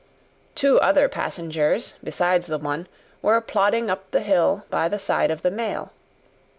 [0.55, 2.87] Two other passengers, besides the one,
[3.21, 5.91] were plodding up the hill by the side of the mail.